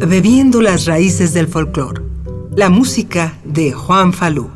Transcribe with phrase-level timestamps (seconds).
[0.00, 2.02] Bebiendo las raíces del folclore.
[2.54, 4.50] La música de Juan Falú.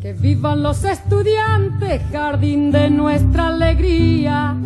[0.00, 4.56] Que vivan los estudiantes, jardín de nuestra alegría.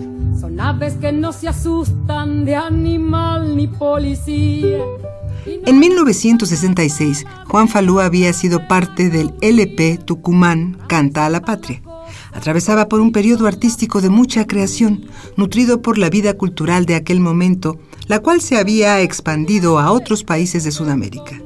[0.41, 4.79] Son aves que no se asustan de animal ni policía.
[5.45, 11.83] En 1966, Juan Falú había sido parte del LP Tucumán Canta a la Patria
[12.33, 15.07] atravesaba por un periodo artístico de mucha creación,
[15.37, 20.25] nutrido por la vida cultural de aquel momento, la cual se había expandido a otros
[20.25, 21.41] países de Sudamérica.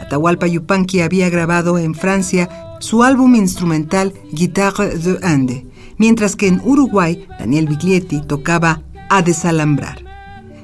[0.00, 2.48] Atahualpa Yupanqui había grabado en Francia
[2.80, 5.66] su álbum instrumental Guitarre de Ande,
[5.98, 10.07] mientras que en Uruguay Daniel Biglietti tocaba A Desalambrar.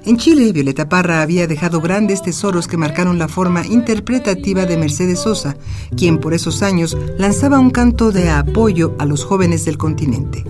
[0.07, 5.21] En Chile, Violeta Parra había dejado grandes tesoros que marcaron la forma interpretativa de Mercedes
[5.21, 5.57] Sosa,
[5.97, 10.45] quien por esos años lanzaba un canto de apoyo a los jóvenes del continente.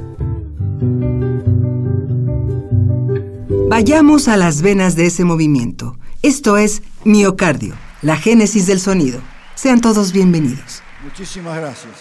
[3.68, 5.98] Vayamos a las venas de ese movimiento.
[6.22, 9.20] Esto es miocardio, la génesis del sonido.
[9.54, 10.82] Sean todos bienvenidos.
[11.04, 11.94] Muchísimas gracias.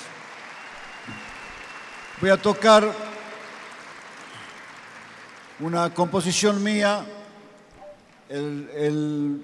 [2.19, 2.91] Voy a tocar
[5.59, 7.05] una composición mía
[8.33, 9.41] el,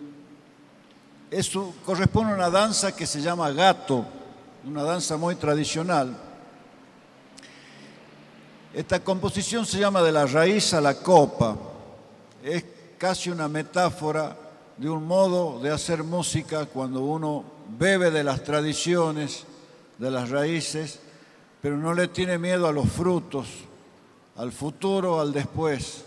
[1.29, 4.03] esto corresponde a una danza que se llama gato,
[4.65, 6.17] una danza muy tradicional.
[8.73, 11.55] Esta composición se llama de la raíz a la copa.
[12.43, 12.65] Es
[12.97, 14.35] casi una metáfora
[14.77, 17.43] de un modo de hacer música cuando uno
[17.77, 19.43] bebe de las tradiciones,
[19.97, 20.99] de las raíces,
[21.61, 23.47] pero no le tiene miedo a los frutos,
[24.35, 26.05] al futuro, al después.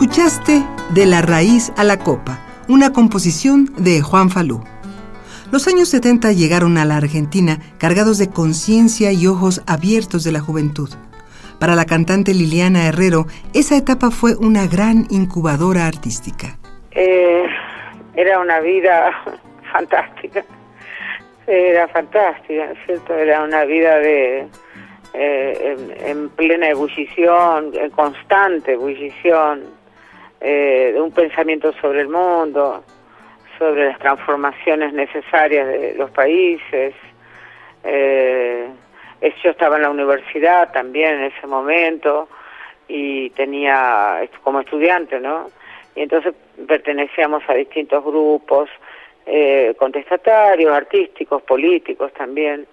[0.00, 0.62] Escuchaste
[0.94, 2.38] De la raíz a la copa,
[2.68, 4.62] una composición de Juan Falú.
[5.50, 10.38] Los años 70 llegaron a la Argentina cargados de conciencia y ojos abiertos de la
[10.38, 10.88] juventud.
[11.58, 16.56] Para la cantante Liliana Herrero, esa etapa fue una gran incubadora artística.
[16.92, 17.42] Eh,
[18.14, 19.10] era una vida
[19.72, 20.44] fantástica,
[21.48, 23.14] era fantástica, ¿cierto?
[23.14, 24.46] Era una vida de,
[25.14, 29.77] eh, en, plena ebullición, en constante ebullición,
[30.40, 32.84] eh, un pensamiento sobre el mundo,
[33.58, 36.94] sobre las transformaciones necesarias de los países.
[37.84, 38.68] Eh,
[39.42, 42.28] yo estaba en la universidad también en ese momento
[42.86, 45.50] y tenía como estudiante, ¿no?
[45.94, 46.34] Y entonces
[46.66, 48.70] pertenecíamos a distintos grupos
[49.26, 52.66] eh, contestatarios, artísticos, políticos también.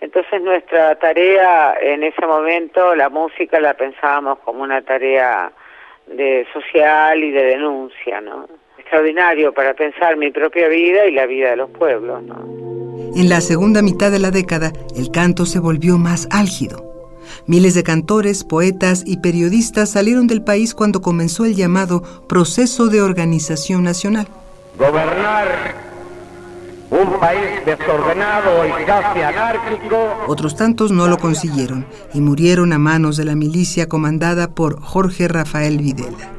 [0.00, 5.50] Entonces nuestra tarea en ese momento, la música la pensábamos como una tarea
[6.06, 8.46] de social y de denuncia, ¿no?
[8.78, 12.36] Extraordinario para pensar mi propia vida y la vida de los pueblos, ¿no?
[13.16, 16.84] En la segunda mitad de la década, el canto se volvió más álgido.
[17.46, 23.02] Miles de cantores, poetas y periodistas salieron del país cuando comenzó el llamado proceso de
[23.02, 24.28] organización nacional.
[24.78, 25.85] Gobernar
[26.90, 29.96] un país desordenado y casi anárquico.
[30.28, 35.28] Otros tantos no lo consiguieron y murieron a manos de la milicia comandada por Jorge
[35.28, 36.32] Rafael Videla.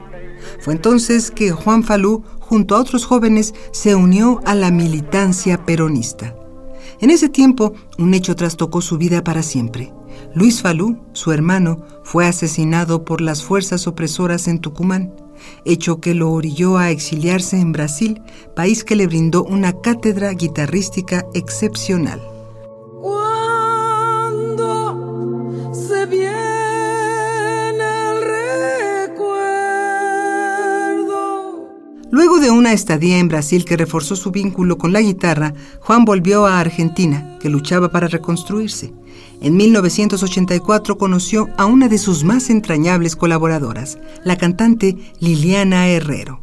[0.61, 6.35] Fue entonces que Juan Falú, junto a otros jóvenes, se unió a la militancia peronista.
[6.99, 9.93] En ese tiempo, un hecho trastocó su vida para siempre.
[10.33, 15.13] Luis Falú, su hermano, fue asesinado por las fuerzas opresoras en Tucumán
[15.65, 18.21] hecho que lo orilló a exiliarse en Brasil,
[18.55, 22.36] país que le brindó una cátedra guitarrística excepcional.
[32.67, 37.39] Una estadía en Brasil que reforzó su vínculo con la guitarra, Juan volvió a Argentina,
[37.41, 38.87] que luchaba para reconstruirse.
[39.41, 46.41] En 1984 conoció a una de sus más entrañables colaboradoras, la cantante Liliana Herrero.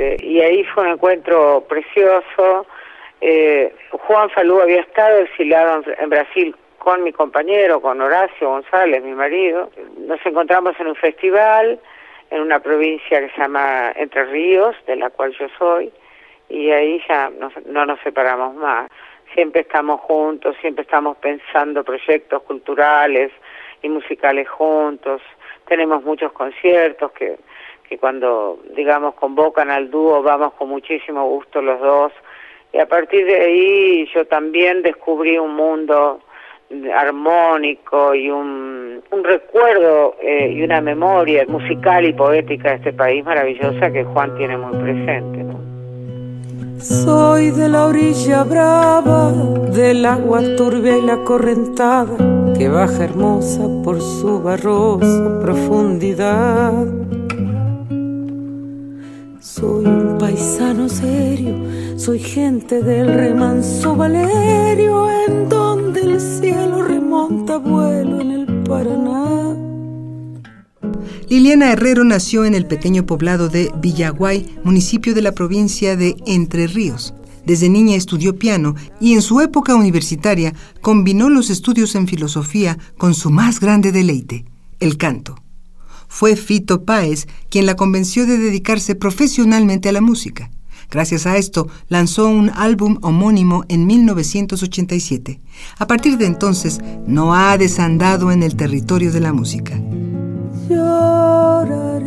[0.00, 2.66] y ahí fue un encuentro precioso.
[3.20, 9.14] Eh, Juan Falú había estado exiliado en, Brasil con mi compañero, con Horacio González, mi
[9.14, 9.70] marido.
[10.00, 11.78] Nos encontramos en un festival
[12.30, 15.92] en una provincia que se llama Entre Ríos, de la cual yo soy,
[16.48, 17.30] y ahí ya
[17.66, 18.90] no nos separamos más
[19.34, 23.30] siempre estamos juntos, siempre estamos pensando proyectos culturales
[23.82, 25.22] y musicales juntos.
[25.66, 27.36] Tenemos muchos conciertos que,
[27.88, 32.12] que cuando, digamos, convocan al dúo vamos con muchísimo gusto los dos.
[32.72, 36.20] Y a partir de ahí yo también descubrí un mundo
[36.94, 43.24] armónico y un, un recuerdo eh, y una memoria musical y poética de este país
[43.24, 45.50] maravillosa que Juan tiene muy presente.
[46.80, 49.32] Soy de la orilla brava,
[49.74, 52.16] del agua turbia y la correntada,
[52.56, 56.72] que baja hermosa por su barrosa profundidad.
[59.40, 61.54] Soy un paisano serio,
[61.96, 65.48] soy gente del remanso Valerio, en
[65.92, 69.56] donde el cielo remonta vuelo en el Paraná.
[71.28, 76.68] Liliana Herrero nació en el pequeño poblado de Villaguay, municipio de la provincia de Entre
[76.68, 77.14] Ríos.
[77.44, 83.14] Desde niña estudió piano y en su época universitaria combinó los estudios en filosofía con
[83.14, 84.44] su más grande deleite,
[84.78, 85.42] el canto.
[86.06, 90.50] Fue Fito Páez quien la convenció de dedicarse profesionalmente a la música.
[90.90, 95.40] Gracias a esto, lanzó un álbum homónimo en 1987.
[95.78, 99.80] A partir de entonces, no ha desandado en el territorio de la música
[100.70, 102.06] lloraré,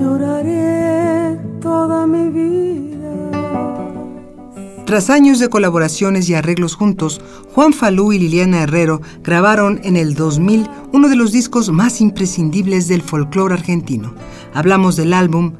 [0.00, 2.61] lloraré toda mi vida.
[4.92, 7.18] Tras años de colaboraciones y arreglos juntos,
[7.54, 12.90] Juan Falú y Liliana Herrero grabaron en el 2000 uno de los discos más imprescindibles
[12.90, 14.12] del folclore argentino.
[14.52, 15.54] Hablamos del álbum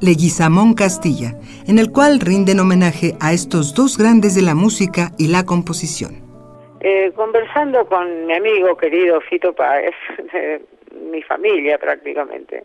[0.00, 1.34] Leguizamón Castilla,
[1.66, 6.22] en el cual rinden homenaje a estos dos grandes de la música y la composición.
[6.78, 9.96] Eh, conversando con mi amigo querido Fito Páez,
[11.10, 12.62] mi familia prácticamente,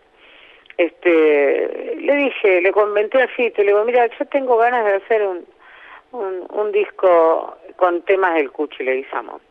[0.78, 5.26] este, le dije, le comenté a Fito, le digo, mira, yo tengo ganas de hacer
[5.26, 5.46] un,
[6.12, 9.42] un, disco con temas del Cuchi Leguizamón,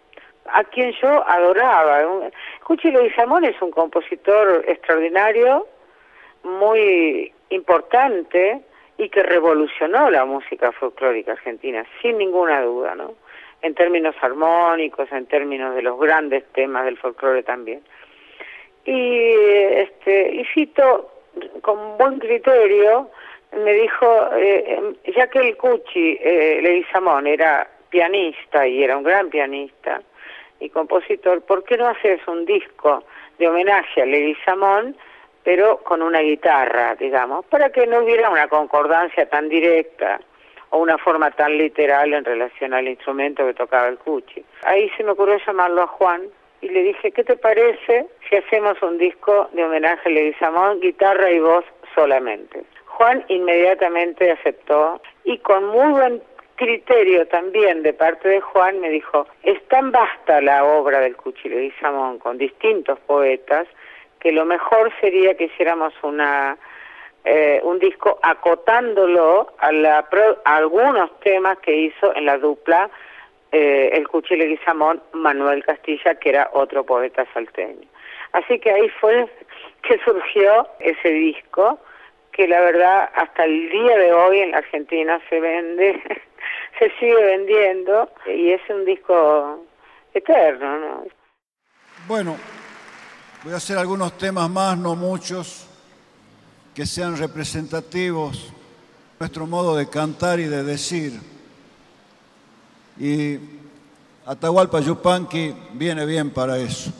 [0.47, 2.31] a quien yo adoraba.
[2.65, 5.67] Cuchi Leguizamón es un compositor extraordinario,
[6.43, 8.61] muy importante
[8.97, 13.15] y que revolucionó la música folclórica argentina, sin ninguna duda, ¿no?
[13.63, 17.83] en términos armónicos, en términos de los grandes temas del folclore también.
[18.85, 19.33] Y
[19.73, 21.11] este y Fito,
[21.61, 23.11] con buen criterio,
[23.53, 29.03] me dijo, eh, em, ya que el Cuchi eh, Leguizamón era pianista y era un
[29.03, 30.01] gran pianista
[30.61, 33.03] y compositor, ¿por qué no haces un disco
[33.39, 34.95] de homenaje a Leguizamón,
[35.43, 40.21] pero con una guitarra, digamos, para que no hubiera una concordancia tan directa
[40.69, 44.45] o una forma tan literal en relación al instrumento que tocaba el cuchi.
[44.65, 46.23] Ahí se me ocurrió llamarlo a Juan
[46.61, 51.31] y le dije, ¿qué te parece si hacemos un disco de homenaje a Leguizamón, guitarra
[51.31, 51.65] y voz
[51.95, 52.63] solamente?
[52.91, 56.23] Juan inmediatamente aceptó y con muy buen
[56.57, 61.49] criterio también de parte de Juan me dijo, es tan vasta la obra del Cuchi
[61.49, 63.67] Leguizamón con distintos poetas
[64.21, 66.59] que lo mejor sería que hiciéramos una
[67.25, 70.09] eh, un disco acotándolo a, la,
[70.45, 72.89] algunos temas que hizo en la dupla
[73.53, 77.87] eh, el Cuchile Guizamón Manuel Castilla, que era otro poeta salteño.
[78.33, 79.29] Así que ahí fue
[79.83, 81.79] que surgió ese disco
[82.41, 86.03] que la verdad hasta el día de hoy en la Argentina se vende,
[86.79, 89.67] se sigue vendiendo y es un disco
[90.15, 91.05] eterno, ¿no?
[92.09, 92.39] Bueno,
[93.45, 95.69] voy a hacer algunos temas más, no muchos,
[96.75, 101.21] que sean representativos de nuestro modo de cantar y de decir.
[102.99, 103.39] Y
[104.25, 106.91] Atahualpa Yupanqui viene bien para eso.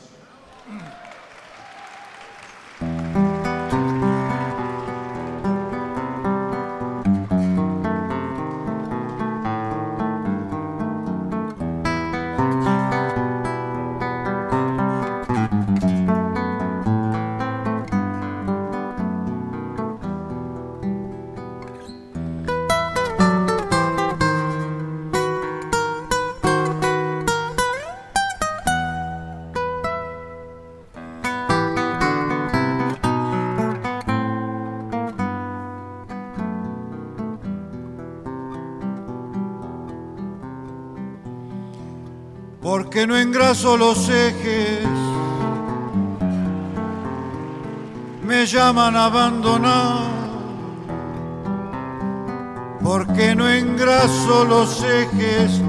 [42.91, 44.85] Porque no engraso los ejes,
[48.21, 50.09] me llaman a abandonar,
[52.83, 55.61] porque no engraso los ejes,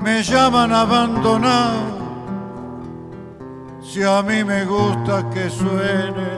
[0.00, 1.80] me llaman a abandonar,
[3.82, 6.30] si a mí me gusta que suene,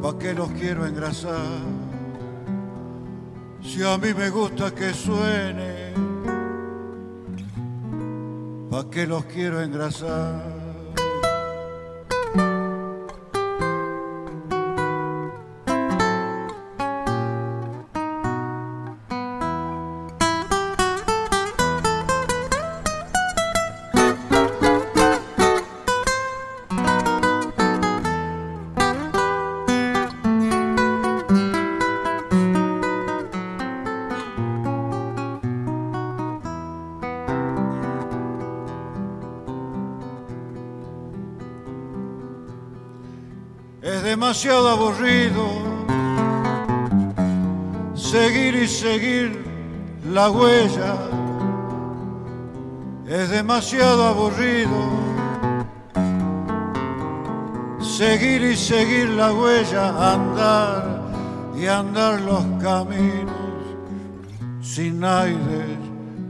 [0.00, 1.60] ¿pa' qué los quiero engrasar?
[3.60, 5.75] Si a mí me gusta que suene,
[8.76, 10.55] ¿Para qué los quiero engrasar?
[44.02, 45.76] Demasiado aburrido
[47.94, 49.44] seguir y seguir
[50.10, 50.94] la huella.
[53.06, 55.06] Es demasiado aburrido
[57.80, 61.02] seguir y seguir la huella, andar
[61.56, 63.34] y andar los caminos
[64.60, 65.64] sin aire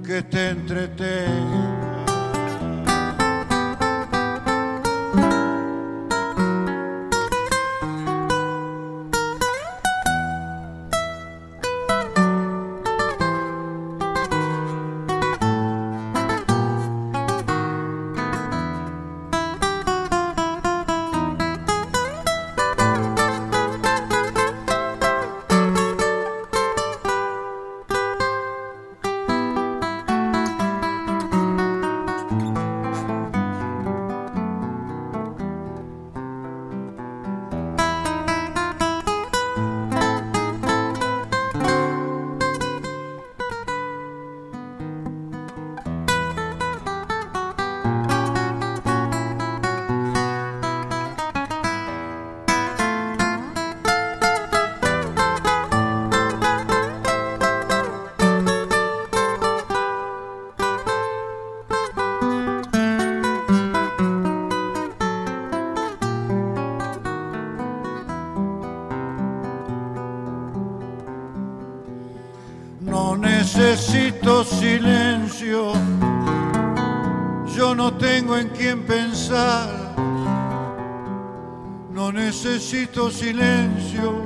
[0.05, 1.66] que te entretenga
[75.41, 75.75] yo
[77.75, 79.95] no tengo en quién pensar,
[81.93, 84.23] no necesito silencio.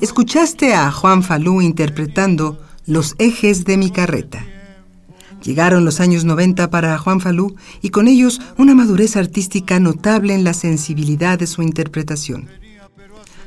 [0.00, 4.44] Escuchaste a Juan Falú interpretando Los ejes de mi carreta.
[5.42, 10.44] Llegaron los años 90 para Juan Falú y con ellos una madurez artística notable en
[10.44, 12.48] la sensibilidad de su interpretación.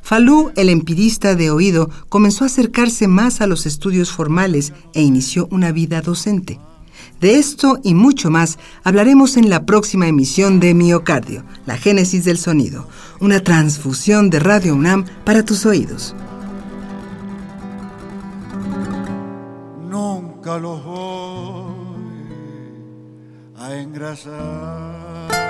[0.08, 5.50] Falú, el empirista de oído, comenzó a acercarse más a los estudios formales e inició
[5.52, 6.62] una vida docente.
[7.20, 12.38] De esto y mucho más hablaremos en la próxima emisión de Miocardio, la génesis del
[12.38, 12.88] sonido,
[13.20, 16.16] una transfusión de Radio UNAM para tus oídos.
[19.90, 21.74] Nunca los voy
[23.58, 25.47] a engrasar.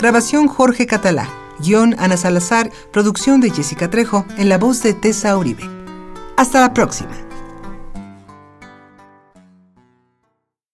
[0.00, 1.28] Grabación Jorge Catalá.
[1.58, 2.70] Guión Ana Salazar.
[2.90, 4.24] Producción de Jessica Trejo.
[4.38, 5.68] En la voz de Tessa Uribe.
[6.38, 7.10] Hasta la próxima.